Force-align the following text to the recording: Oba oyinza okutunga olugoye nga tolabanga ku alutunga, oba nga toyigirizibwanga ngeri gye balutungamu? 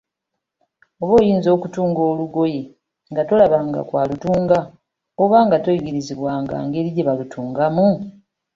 Oba 1.01 1.13
oyinza 1.19 1.49
okutunga 1.55 2.01
olugoye 2.11 2.61
nga 3.11 3.21
tolabanga 3.29 3.79
ku 3.87 3.93
alutunga, 4.01 4.57
oba 5.23 5.37
nga 5.45 5.57
toyigirizibwanga 5.63 6.55
ngeri 6.65 6.89
gye 6.93 7.07
balutungamu? 7.07 7.87